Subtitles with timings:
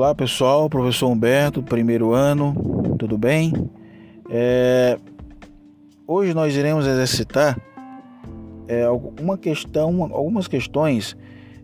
[0.00, 2.54] Olá pessoal, professor Humberto, primeiro ano,
[2.98, 3.52] tudo bem?
[4.30, 4.98] É...
[6.06, 7.60] Hoje nós iremos exercitar
[8.66, 11.14] é, uma questão, algumas questões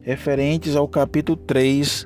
[0.02, 2.04] referentes ao capítulo 3,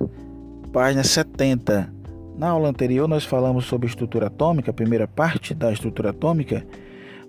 [0.71, 1.93] página 70.
[2.37, 6.65] Na aula anterior nós falamos sobre estrutura atômica, a primeira parte da estrutura atômica,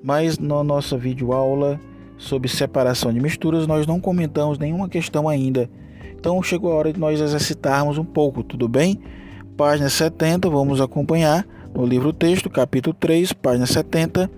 [0.01, 1.81] mas na nossa videoaula
[2.17, 5.69] sobre separação de misturas nós não comentamos nenhuma questão ainda.
[6.15, 9.01] Então chegou a hora de nós exercitarmos um pouco, tudo bem?
[9.57, 14.31] Página 70, vamos acompanhar no livro texto, capítulo 3, página 70,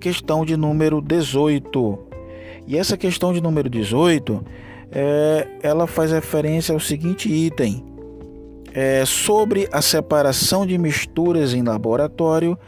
[0.00, 1.98] questão de número 18.
[2.66, 4.44] E essa questão de número 18,
[4.90, 7.84] é, ela faz referência ao seguinte item:
[8.74, 12.58] é, sobre a separação de misturas em laboratório,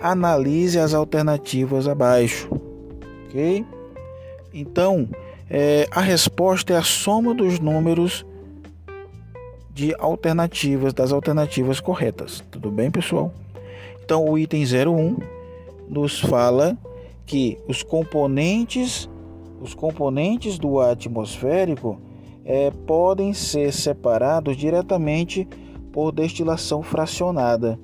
[0.00, 2.48] analise as alternativas abaixo.
[3.28, 3.64] Ok?
[4.52, 5.08] Então,
[5.54, 8.24] é, a resposta é a soma dos números
[9.70, 12.42] de alternativas, das alternativas corretas.
[12.50, 13.30] Tudo bem, pessoal?
[14.02, 15.18] Então, o item 01
[15.90, 16.74] nos fala
[17.26, 19.10] que os componentes,
[19.60, 22.00] os componentes do atmosférico
[22.46, 25.46] é, podem ser separados diretamente
[25.92, 27.78] por destilação fracionada.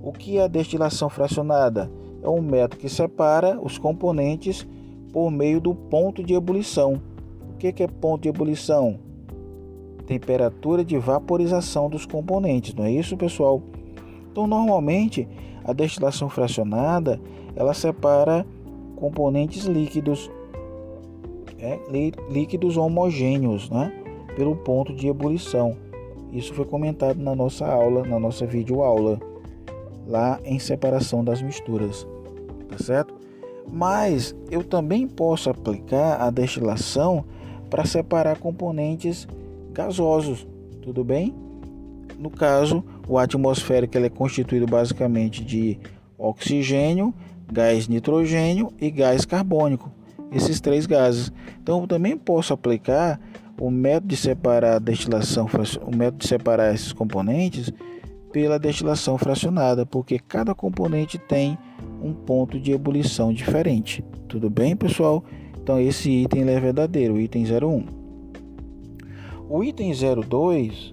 [0.00, 1.90] O que é a destilação fracionada?
[2.22, 4.64] É um método que separa os componentes
[5.12, 7.00] por meio do ponto de ebulição.
[7.54, 8.98] O que é ponto de ebulição?
[10.06, 13.62] Temperatura de vaporização dos componentes, não é isso, pessoal?
[14.30, 15.28] Então, normalmente,
[15.64, 17.20] a destilação fracionada
[17.54, 18.46] ela separa
[18.96, 20.30] componentes líquidos,
[21.58, 21.78] é,
[22.30, 23.92] líquidos homogêneos, né?
[24.36, 25.76] pelo ponto de ebulição.
[26.32, 29.20] Isso foi comentado na nossa aula, na nossa videoaula,
[30.06, 32.06] lá em separação das misturas,
[32.68, 33.19] tá certo?
[33.72, 37.24] Mas eu também posso aplicar a destilação
[37.68, 39.28] para separar componentes
[39.72, 40.46] gasosos,
[40.82, 41.34] tudo bem?
[42.18, 45.78] No caso, o atmosférico ele é constituído basicamente de
[46.18, 47.14] oxigênio,
[47.50, 49.90] gás nitrogênio e gás carbônico,
[50.32, 51.32] esses três gases.
[51.62, 53.20] Então, eu também posso aplicar
[53.58, 55.46] o método de separar a destilação,
[55.86, 57.72] o método de separar esses componentes
[58.32, 61.58] pela destilação fracionada, porque cada componente tem
[62.00, 64.04] um ponto de ebulição diferente.
[64.28, 65.24] Tudo bem, pessoal?
[65.62, 67.84] Então esse item é verdadeiro, o item 01.
[69.48, 70.90] O item 02,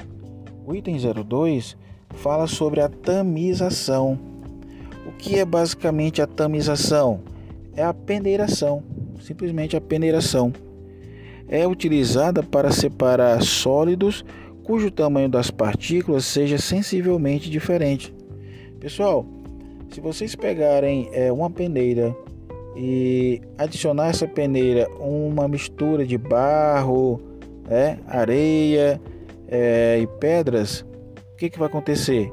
[0.65, 1.77] o item 02
[2.15, 4.19] fala sobre a tamização.
[5.05, 7.21] O que é basicamente a tamização?
[7.75, 8.83] É a peneiração,
[9.19, 10.51] simplesmente a peneiração
[11.47, 14.25] é utilizada para separar sólidos
[14.63, 18.13] cujo tamanho das partículas seja sensivelmente diferente.
[18.79, 19.25] Pessoal,
[19.89, 22.15] se vocês pegarem é, uma peneira
[22.75, 27.19] e adicionar essa peneira uma mistura de barro,
[27.69, 29.01] é, areia
[29.47, 30.85] é, e pedras,
[31.33, 32.31] o que, que vai acontecer?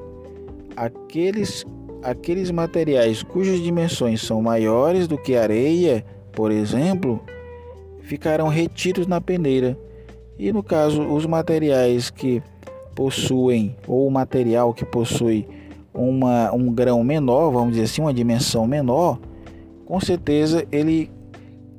[0.76, 1.64] Aqueles,
[2.02, 7.20] aqueles materiais cujas dimensões são maiores do que areia, por exemplo,
[8.02, 9.78] ficarão retidos na peneira.
[10.38, 12.42] E no caso, os materiais que
[12.94, 15.46] possuem, ou o material que possui
[15.94, 19.18] uma, um grão menor, vamos dizer assim, uma dimensão menor,
[19.86, 21.10] com certeza ele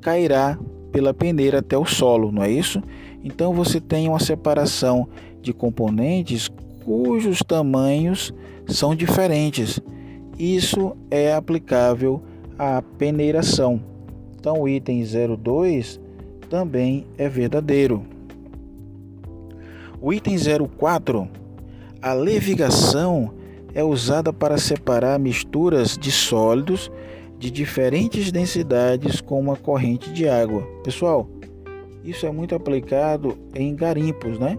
[0.01, 0.57] cairá
[0.91, 2.81] pela peneira até o solo, não é isso?
[3.23, 5.07] Então você tem uma separação
[5.41, 6.49] de componentes
[6.85, 8.33] cujos tamanhos
[8.67, 9.79] são diferentes.
[10.37, 12.21] Isso é aplicável
[12.57, 13.81] à peneiração.
[14.39, 15.99] Então o item 02
[16.49, 18.03] também é verdadeiro.
[19.99, 20.37] O item
[20.77, 21.27] 04,
[22.01, 23.33] a levigação
[23.75, 26.89] é usada para separar misturas de sólidos
[27.37, 30.61] de diferentes densidades com uma corrente de água.
[30.81, 31.27] Pessoal,
[32.01, 34.57] isso é muito aplicado em garimpos, né?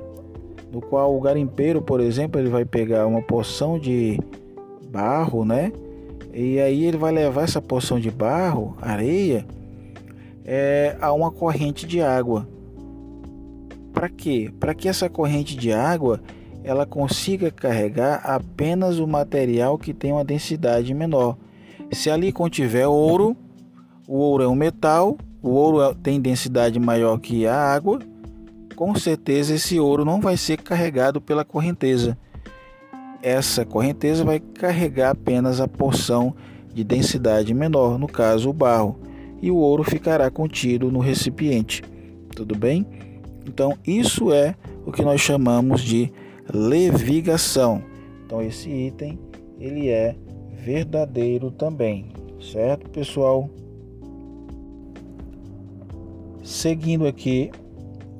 [0.70, 4.20] No qual o garimpeiro, por exemplo, ele vai pegar uma porção de
[4.90, 5.72] barro, né?
[6.34, 9.46] E aí ele vai levar essa porção de barro, areia,
[10.44, 12.46] é, a uma corrente de água.
[13.94, 14.50] Para quê?
[14.60, 16.20] Para que essa corrente de água
[16.66, 21.36] ela consiga carregar apenas o material que tem uma densidade menor.
[21.92, 23.36] Se ali contiver ouro,
[24.08, 28.00] o ouro é um metal, o ouro é, tem densidade maior que a água,
[28.74, 32.18] com certeza esse ouro não vai ser carregado pela correnteza.
[33.22, 36.34] Essa correnteza vai carregar apenas a porção
[36.74, 38.98] de densidade menor, no caso o barro
[39.40, 41.84] e o ouro ficará contido no recipiente.
[42.34, 42.84] Tudo bem?
[43.46, 46.12] Então, isso é o que nós chamamos de
[46.52, 47.82] levigação.
[48.24, 49.18] Então, esse item
[49.58, 50.16] ele é
[50.52, 52.06] verdadeiro também,
[52.40, 53.48] certo, pessoal?
[56.42, 57.50] Seguindo aqui,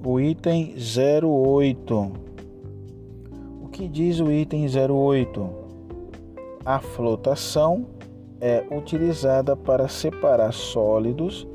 [0.05, 2.13] o item 08.
[3.63, 5.51] O que diz o item 08?
[6.65, 7.87] A flotação
[8.41, 11.47] é utilizada para separar sólidos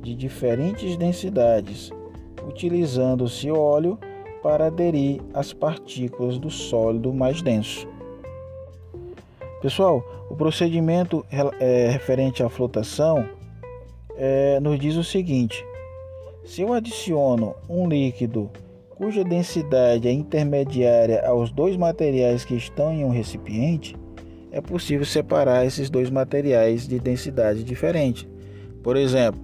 [0.00, 1.90] de diferentes densidades,
[2.46, 3.98] utilizando-se óleo
[4.42, 7.86] para aderir às partículas do sólido mais denso.
[9.60, 11.24] Pessoal, o procedimento
[11.58, 13.28] é, referente à flotação
[14.16, 15.64] é, nos diz o seguinte:
[16.44, 18.50] se eu adiciono um líquido
[18.96, 23.96] cuja densidade é intermediária aos dois materiais que estão em um recipiente,
[24.52, 28.28] é possível separar esses dois materiais de densidade diferente.
[28.82, 29.40] Por exemplo,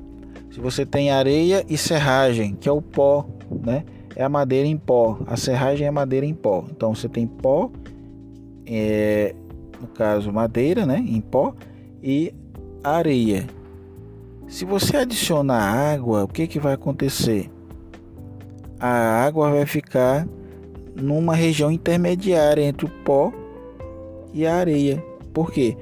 [0.51, 3.27] se você tem areia e serragem, que é o pó,
[3.65, 3.85] né?
[4.17, 5.19] É a madeira em pó.
[5.27, 6.65] A serragem é madeira em pó.
[6.71, 7.71] Então você tem pó,
[8.65, 9.35] é,
[9.79, 11.05] no caso madeira, né?
[11.07, 11.55] Em pó
[12.03, 12.35] e
[12.83, 13.47] areia.
[14.49, 17.51] Se você adicionar água, o que, que vai acontecer?
[18.81, 20.27] A água vai ficar
[20.95, 23.33] numa região intermediária entre o pó
[24.33, 25.05] e a areia.
[25.35, 25.77] Por quê?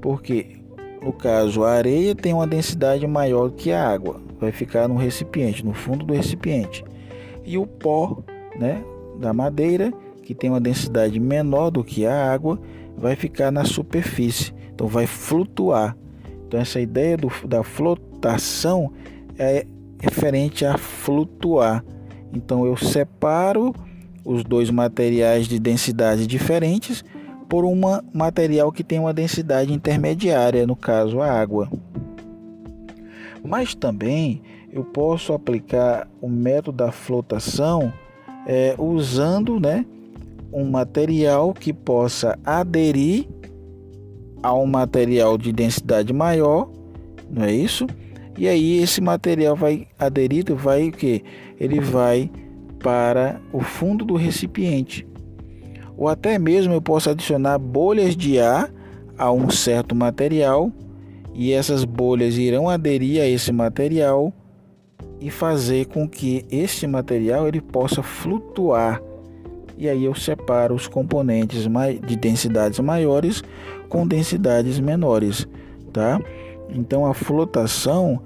[0.00, 0.56] Porque
[1.00, 5.64] no caso a areia tem uma densidade maior que a água, vai ficar no recipiente,
[5.64, 6.84] no fundo do recipiente.
[7.46, 8.22] E o pó,
[8.58, 8.82] né,
[9.20, 12.60] da madeira, que tem uma densidade menor do que a água,
[12.98, 15.96] vai ficar na superfície, então vai flutuar.
[16.46, 18.92] Então essa ideia do, da flotação
[19.38, 19.64] é
[20.00, 21.84] referente a flutuar.
[22.32, 23.74] Então eu separo
[24.24, 27.04] os dois materiais de densidades diferentes
[27.48, 27.80] por um
[28.12, 31.70] material que tem uma densidade intermediária, no caso a água.
[33.44, 34.42] Mas também
[34.76, 37.92] eu posso aplicar o método da flotação
[38.46, 39.84] é, usando né,
[40.52, 43.26] um material que possa aderir
[44.42, 46.70] a um material de densidade maior,
[47.30, 47.86] não é isso?
[48.38, 51.24] E aí esse material vai aderido, vai o que?
[51.58, 52.30] Ele vai
[52.78, 55.06] para o fundo do recipiente
[55.96, 58.70] ou até mesmo eu posso adicionar bolhas de ar
[59.16, 60.70] a um certo material
[61.34, 64.32] e essas bolhas irão aderir a esse material
[65.20, 69.02] e fazer com que este material ele possa flutuar.
[69.78, 71.66] E aí eu separo os componentes
[72.06, 73.42] de densidades maiores
[73.88, 75.46] com densidades menores,
[75.92, 76.20] tá?
[76.70, 78.20] Então a flotação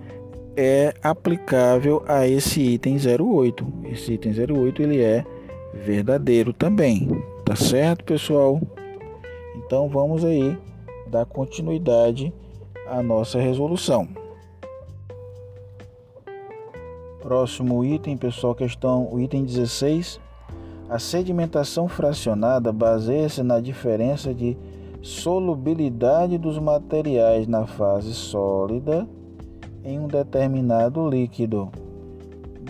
[0.57, 3.67] é aplicável a esse item 08.
[3.91, 5.25] Esse item 08 ele é
[5.75, 7.09] verdadeiro também.
[7.45, 8.61] Tá certo, pessoal?
[9.57, 10.57] Então vamos aí
[11.09, 12.33] dar continuidade
[12.87, 14.09] à nossa resolução.
[17.21, 20.19] Próximo item, pessoal, questão, o item 16.
[20.89, 24.57] A sedimentação fracionada baseia-se na diferença de
[25.03, 29.07] solubilidade dos materiais na fase sólida
[29.85, 31.71] em um determinado líquido.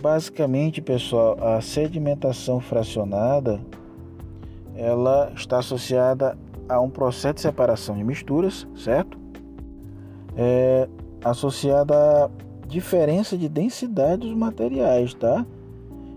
[0.03, 3.61] Basicamente, pessoal, a sedimentação fracionada
[4.75, 6.37] ela está associada
[6.69, 9.19] a um processo de separação de misturas, certo?
[10.37, 10.89] É
[11.25, 11.95] associada
[12.25, 12.31] à
[12.71, 15.45] diferença de densidade dos materiais, tá?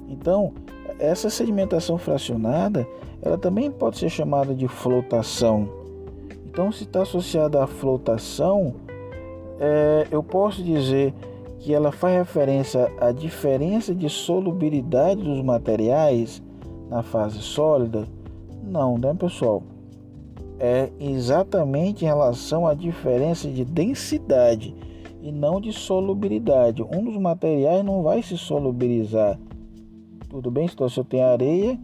[0.07, 0.53] Então,
[0.99, 2.87] essa sedimentação fracionada,
[3.21, 5.67] ela também pode ser chamada de flotação.
[6.45, 8.75] Então, se está associada à flotação,
[9.59, 11.13] é, eu posso dizer
[11.59, 16.43] que ela faz referência à diferença de solubilidade dos materiais
[16.89, 18.05] na fase sólida
[18.63, 19.61] não, né, pessoal?
[20.57, 24.73] É exatamente em relação à diferença de densidade
[25.23, 26.83] e não de solubilidade.
[26.83, 29.39] Um dos materiais não vai se solubilizar.
[30.29, 30.65] Tudo bem?
[30.65, 31.79] Então, se eu tenho areia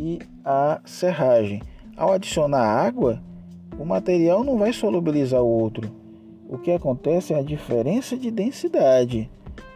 [0.00, 1.60] e a serragem,
[1.94, 3.22] ao adicionar água,
[3.78, 5.90] o material não vai solubilizar o outro.
[6.48, 9.30] O que acontece é a diferença de densidade.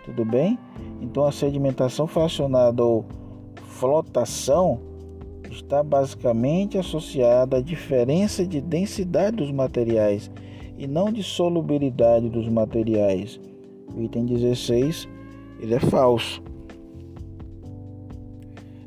[0.06, 0.58] Tudo bem?
[1.02, 3.04] Então, a sedimentação fracionada ou
[3.66, 4.80] flotação
[5.50, 10.30] está basicamente associada à diferença de densidade dos materiais
[10.76, 13.40] e não de solubilidade dos materiais.
[13.94, 15.08] O item 16
[15.60, 16.42] ele é falso.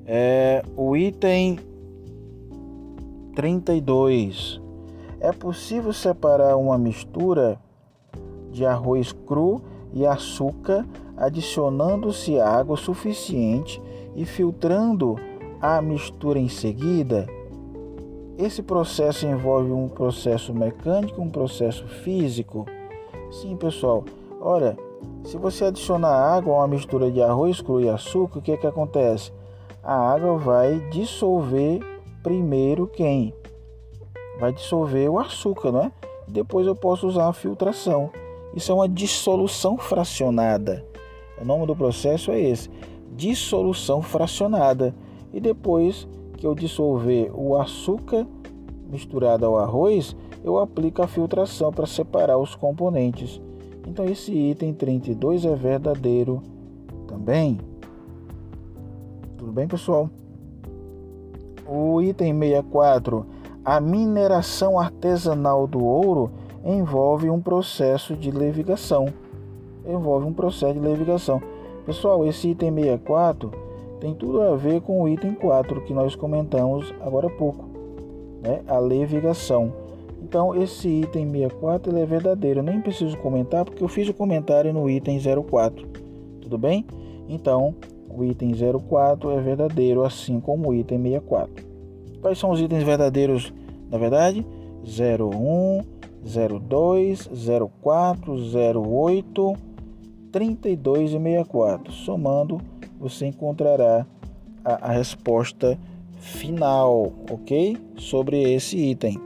[0.06, 1.58] É, o item
[3.36, 4.62] 32
[5.20, 7.60] é possível separar uma mistura
[8.51, 9.62] de arroz cru
[9.94, 10.86] e açúcar
[11.18, 13.82] adicionando-se água suficiente
[14.15, 15.15] e filtrando
[15.62, 17.25] a mistura em seguida,
[18.38, 22.65] esse processo envolve um processo mecânico, um processo físico?
[23.32, 24.04] Sim, pessoal.
[24.42, 24.77] Olha,
[25.24, 28.58] se você adicionar água a uma mistura de arroz cru e açúcar, o que, é
[28.58, 29.32] que acontece?
[29.82, 31.80] A água vai dissolver
[32.22, 33.34] primeiro quem?
[34.39, 35.92] Vai dissolver o açúcar, não é?
[36.27, 38.10] Depois eu posso usar a filtração.
[38.54, 40.86] Isso é uma dissolução fracionada.
[41.39, 42.70] O nome do processo é esse:
[43.15, 44.94] dissolução fracionada
[45.34, 48.25] e depois que eu dissolver o açúcar
[48.89, 53.42] misturado ao arroz, eu aplico a filtração para separar os componentes.
[53.88, 56.42] Então esse item 32 é verdadeiro
[57.08, 57.60] também.
[59.38, 60.10] Tudo bem, pessoal?
[61.68, 63.25] O item 64,
[63.63, 66.32] a mineração artesanal do ouro
[66.63, 69.08] envolve um processo de levigação.
[69.86, 71.42] Envolve um processo de levigação.
[71.86, 73.64] Pessoal, esse item 64
[74.05, 77.65] tem tudo a ver com o item 4 que nós comentamos agora há pouco,
[78.39, 78.62] né?
[78.67, 79.74] A levigação.
[80.21, 82.59] Então, esse item 64 ele é verdadeiro.
[82.59, 85.88] Eu nem preciso comentar porque eu fiz o comentário no item 04.
[86.39, 86.85] Tudo bem?
[87.27, 87.74] Então,
[88.07, 88.51] o item
[88.88, 91.65] 04 é verdadeiro, assim como o item 64.
[92.21, 93.51] Quais são os itens verdadeiros,
[93.89, 94.45] na verdade?
[94.83, 95.81] 01,
[96.59, 97.27] 02,
[97.81, 98.35] 04,
[98.79, 99.53] 08,
[100.31, 101.91] 32 e 64.
[101.91, 102.62] Somando,
[103.00, 104.06] você encontrará
[104.64, 105.78] a, a resposta
[106.20, 107.78] final, ok?
[107.98, 109.20] Sobre esse item.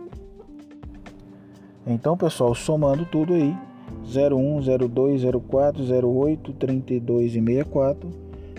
[1.88, 3.56] Então, pessoal, somando tudo aí,
[4.04, 8.10] 01, 02, 04, 08, 32 e 64,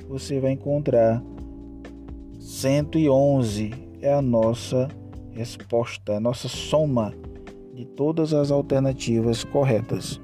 [0.09, 1.23] você vai encontrar
[2.38, 4.88] 111 é a nossa
[5.33, 7.14] resposta, a nossa soma
[7.75, 10.21] de todas as alternativas corretas.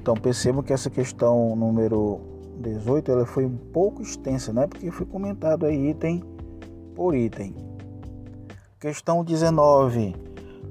[0.00, 2.20] Então percebam que essa questão número
[2.60, 4.66] 18 ela foi um pouco extensa, né?
[4.66, 6.22] Porque foi comentado aí item
[6.94, 7.54] por item.
[8.78, 10.14] Questão 19.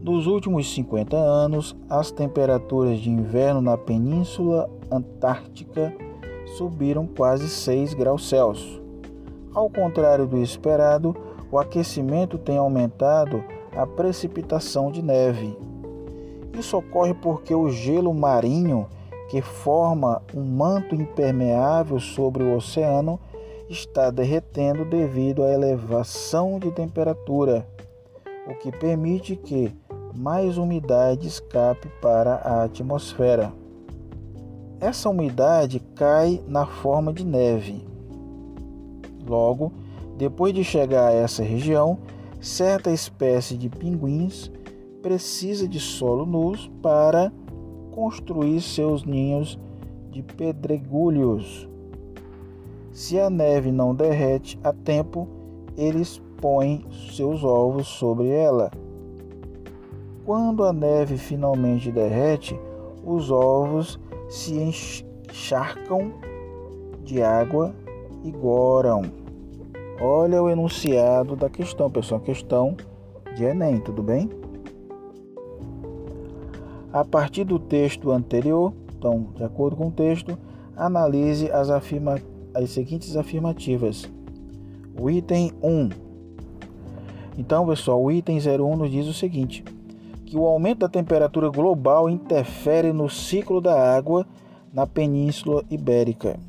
[0.01, 5.93] Nos últimos 50 anos, as temperaturas de inverno na Península Antártica
[6.57, 8.81] subiram quase 6 graus Celsius.
[9.53, 11.15] Ao contrário do esperado,
[11.51, 13.43] o aquecimento tem aumentado
[13.75, 15.57] a precipitação de neve.
[16.57, 18.87] Isso ocorre porque o gelo marinho,
[19.29, 23.19] que forma um manto impermeável sobre o oceano,
[23.69, 27.65] está derretendo devido à elevação de temperatura,
[28.47, 29.71] o que permite que
[30.15, 33.53] mais umidade escape para a atmosfera.
[34.81, 37.85] Essa umidade cai na forma de neve.
[39.27, 39.71] Logo,
[40.17, 41.99] depois de chegar a essa região,
[42.41, 44.51] certa espécie de pinguins
[45.03, 47.31] precisa de solo nu para
[47.91, 49.59] construir seus ninhos
[50.11, 51.67] de pedregulhos.
[52.91, 55.27] Se a neve não derrete a tempo,
[55.77, 58.71] eles põem seus ovos sobre ela.
[60.25, 62.59] Quando a neve finalmente derrete,
[63.03, 66.13] os ovos se encharcam
[67.03, 67.73] de água
[68.23, 69.03] e goram.
[70.01, 72.21] Olha o enunciado da questão, pessoal.
[72.21, 72.77] Questão
[73.35, 74.29] de Enem, tudo bem?
[76.91, 80.37] A partir do texto anterior, então, de acordo com o texto,
[80.75, 82.19] analise as, afirma,
[82.53, 84.09] as seguintes afirmativas.
[84.99, 85.89] O item 1.
[87.37, 89.63] Então, pessoal, o item 01 nos diz o seguinte:
[90.25, 94.25] que o aumento da temperatura global interfere no ciclo da água
[94.73, 96.39] na Península Ibérica.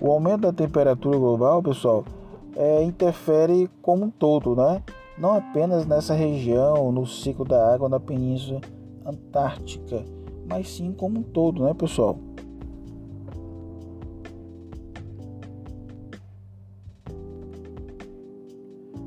[0.00, 2.04] O aumento da temperatura global, pessoal,
[2.56, 4.82] é, interfere como um todo, né?
[5.16, 8.60] Não apenas nessa região, no ciclo da água na Península
[9.08, 10.04] Antártica,
[10.46, 12.18] mas sim como um todo, né, pessoal?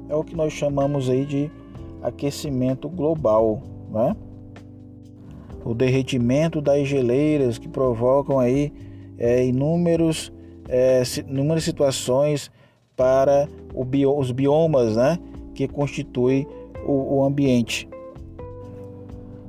[0.10, 1.52] É o que nós chamamos aí de
[2.02, 4.16] aquecimento global, né?
[5.64, 8.74] O derretimento das geleiras que provocam aí
[9.20, 10.34] é, inúmeros,
[10.68, 12.50] é, inúmeras situações
[12.96, 13.48] para
[13.86, 15.20] bio, os biomas, né?
[15.54, 16.48] Que constituem
[16.88, 17.91] o, o ambiente.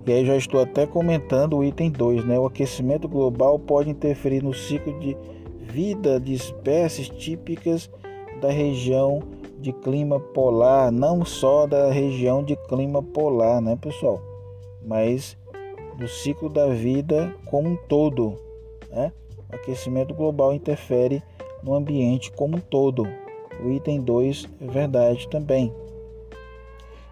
[0.04, 2.38] E aí já estou até comentando o item 2, né?
[2.38, 5.16] O aquecimento global pode interferir no ciclo de
[5.61, 7.88] vida de espécies típicas
[8.40, 9.23] da região
[9.61, 14.21] de clima polar, não só da região de clima polar, né, pessoal?
[14.85, 15.37] Mas
[15.97, 18.37] do ciclo da vida como um todo,
[18.90, 19.12] né?
[19.52, 21.23] O aquecimento global interfere
[21.62, 23.06] no ambiente como um todo.
[23.64, 25.73] O item 2 é verdade também.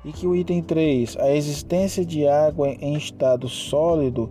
[0.04, 4.30] E que o item 3, a existência de água em estado sólido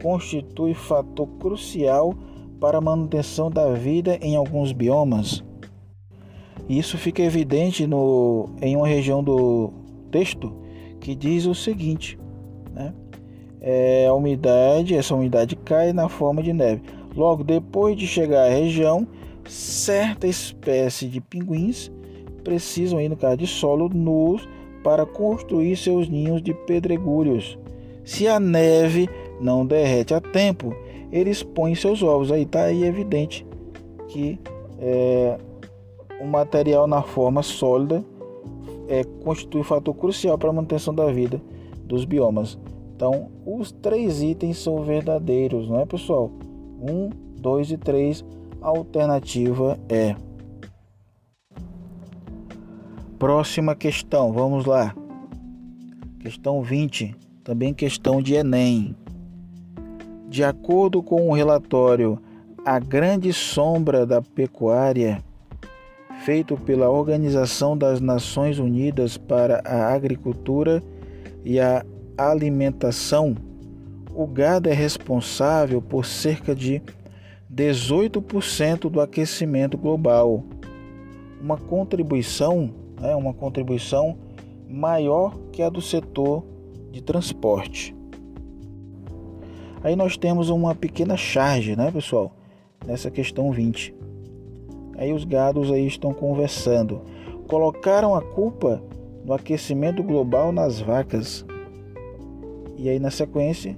[0.00, 2.14] constitui fator crucial
[2.60, 5.44] para a manutenção da vida em alguns biomas.
[6.68, 9.72] Isso fica evidente no, em uma região do
[10.10, 10.52] texto
[11.00, 12.18] que diz o seguinte:
[12.72, 12.92] né?
[13.60, 16.82] é, a umidade, essa umidade cai na forma de neve.
[17.16, 19.06] Logo depois de chegar à região,
[19.46, 21.90] certa espécie de pinguins
[22.44, 24.38] precisam ir no caso de solo nu
[24.88, 27.58] para construir seus ninhos de pedregulhos.
[28.06, 29.06] Se a neve
[29.38, 30.74] não derrete a tempo,
[31.12, 32.32] eles põem seus ovos.
[32.32, 33.46] Aí está aí evidente
[34.08, 34.40] que
[34.78, 35.36] é,
[36.18, 38.02] o material na forma sólida
[38.88, 41.38] é, constitui fator crucial para a manutenção da vida
[41.84, 42.58] dos biomas.
[42.96, 46.30] Então, os três itens são verdadeiros, não é, pessoal?
[46.80, 48.24] Um, dois e três.
[48.62, 50.16] A alternativa é.
[53.18, 54.94] Próxima questão, vamos lá.
[56.20, 58.94] Questão 20, também questão de Enem.
[60.28, 62.20] De acordo com o relatório
[62.64, 65.20] A Grande Sombra da Pecuária,
[66.24, 70.80] feito pela Organização das Nações Unidas para a Agricultura
[71.44, 71.84] e a
[72.16, 73.34] Alimentação,
[74.14, 76.80] o gado é responsável por cerca de
[77.52, 80.44] 18% do aquecimento global.
[81.40, 84.16] Uma contribuição, né, uma contribuição
[84.68, 86.44] maior que a do setor
[86.90, 87.94] de transporte.
[89.82, 92.32] Aí nós temos uma pequena charge, né, pessoal?
[92.84, 93.94] Nessa questão 20.
[94.96, 97.02] Aí os gados aí estão conversando.
[97.46, 98.82] Colocaram a culpa
[99.24, 101.46] no aquecimento global nas vacas.
[102.76, 103.76] E aí na sequência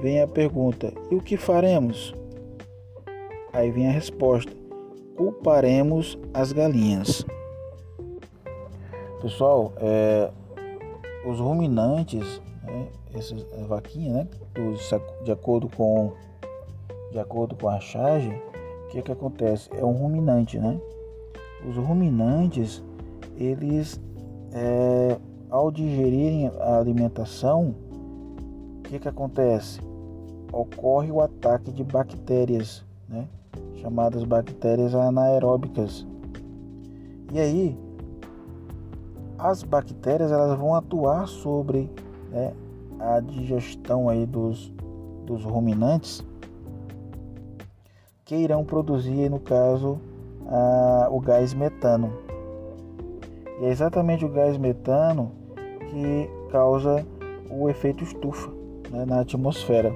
[0.00, 2.14] vem a pergunta: e o que faremos?
[3.52, 4.52] Aí vem a resposta:
[5.16, 7.26] culparemos as galinhas.
[9.20, 10.30] Pessoal, é,
[11.26, 14.28] os ruminantes, né, essas vaquinhas, né,
[15.22, 16.12] de acordo com
[17.12, 19.68] de acordo com a charge, o que que acontece?
[19.74, 20.80] É um ruminante, né?
[21.68, 22.82] Os ruminantes,
[23.36, 24.00] eles
[24.52, 25.18] é,
[25.50, 27.74] ao digerirem a alimentação,
[28.78, 29.80] o que que acontece?
[30.52, 33.26] Ocorre o ataque de bactérias, né?
[33.76, 36.06] Chamadas bactérias anaeróbicas.
[37.32, 37.78] E aí,
[39.42, 41.90] as bactérias elas vão atuar sobre
[42.30, 42.52] né,
[42.98, 44.72] a digestão aí dos,
[45.24, 46.24] dos ruminantes
[48.24, 49.98] que irão produzir, no caso,
[50.46, 52.12] a, o gás metano.
[53.60, 55.32] E é exatamente o gás metano
[55.88, 57.04] que causa
[57.50, 58.48] o efeito estufa
[58.90, 59.92] né, na atmosfera.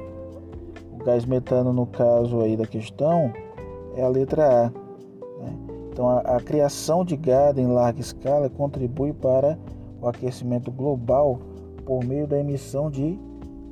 [0.93, 3.33] O gás metano, no caso aí da questão,
[3.95, 4.84] é a letra A.
[5.95, 9.57] Então, a, a criação de gado em larga escala contribui para
[10.03, 11.39] o aquecimento global
[11.87, 13.17] por meio da emissão de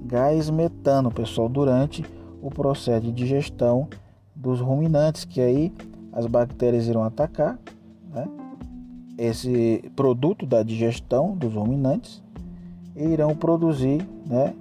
[0.04, 2.04] gás metano, pessoal, durante
[2.40, 3.88] o processo de digestão
[4.36, 5.74] dos ruminantes, que aí
[6.12, 7.58] as bactérias irão atacar
[8.14, 8.28] né,
[9.18, 12.22] esse produto da digestão dos ruminantes
[12.94, 14.54] e irão produzir, né,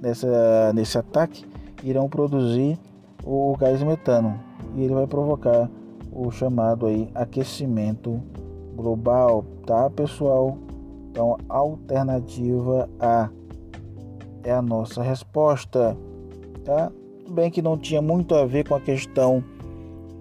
[0.00, 1.44] nessa, nesse ataque,
[1.84, 2.78] irão produzir
[3.22, 4.40] o gás metano.
[4.74, 5.68] E ele vai provocar
[6.16, 8.22] o chamado aí aquecimento
[8.74, 10.56] global, tá, pessoal?
[11.10, 13.28] Então, alternativa A
[14.42, 15.96] é a nossa resposta,
[16.64, 16.90] tá?
[17.18, 19.44] Tudo bem que não tinha muito a ver com a questão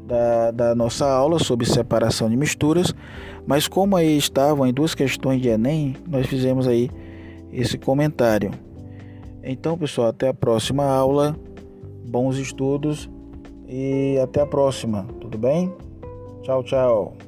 [0.05, 2.93] da, da nossa aula sobre separação de misturas,
[3.47, 6.89] mas como aí estavam em duas questões de Enem, nós fizemos aí
[7.51, 8.51] esse comentário.
[9.43, 11.36] Então, pessoal, até a próxima aula.
[12.08, 13.10] Bons estudos
[13.67, 15.73] e até a próxima, tudo bem?
[16.45, 17.24] Ciao, ciao.